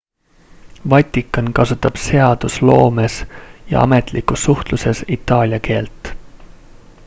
vatikan 0.93 1.51
kasutab 1.59 1.99
seadusloomes 2.05 3.19
ja 3.75 3.83
ametlikus 3.89 4.43
suhtluses 4.49 5.03
itaalia 5.19 5.61
keelt 5.71 6.13